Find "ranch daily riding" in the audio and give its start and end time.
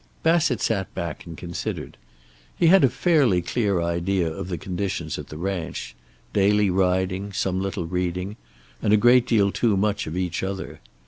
5.37-7.31